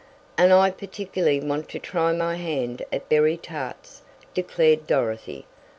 "And 0.35 0.51
I 0.51 0.71
particularly 0.71 1.39
want 1.39 1.69
to 1.69 1.77
try 1.77 2.11
my 2.11 2.33
hand 2.35 2.81
at 2.91 3.07
berry 3.07 3.37
tarts," 3.37 4.01
declared 4.33 4.87
Dorothy. 4.87 5.45